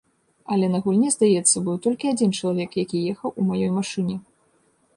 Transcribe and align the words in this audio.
Але 0.53 0.67
на 0.75 0.79
гульні, 0.85 1.09
здаецца, 1.15 1.57
быў 1.67 1.77
толькі 1.85 2.11
адзін 2.13 2.33
чалавек, 2.39 2.71
які 2.83 3.05
ехаў 3.13 3.37
у 3.43 3.49
маёй 3.51 3.71
машыне. 3.77 4.15